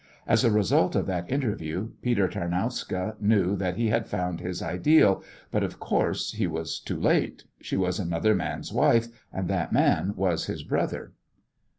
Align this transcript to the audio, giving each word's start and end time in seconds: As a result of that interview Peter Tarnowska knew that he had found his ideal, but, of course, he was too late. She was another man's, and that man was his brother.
As 0.25 0.43
a 0.43 0.49
result 0.49 0.95
of 0.95 1.05
that 1.05 1.29
interview 1.31 1.91
Peter 2.01 2.27
Tarnowska 2.27 3.17
knew 3.21 3.55
that 3.57 3.75
he 3.77 3.89
had 3.89 4.07
found 4.07 4.39
his 4.39 4.59
ideal, 4.63 5.21
but, 5.51 5.61
of 5.63 5.79
course, 5.79 6.31
he 6.31 6.47
was 6.47 6.79
too 6.79 6.99
late. 6.99 7.43
She 7.61 7.77
was 7.77 7.99
another 7.99 8.33
man's, 8.33 8.71
and 8.75 9.47
that 9.47 9.71
man 9.71 10.15
was 10.15 10.47
his 10.47 10.63
brother. 10.63 11.11